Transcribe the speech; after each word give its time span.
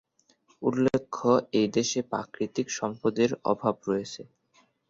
উল্লেখ্য, 0.61 1.21
এই 1.59 1.67
দেশে 1.75 1.99
প্রাকৃতিক 2.11 2.67
সম্পদের 2.79 3.29
অভাব 3.51 3.75
রয়েছে। 3.89 4.21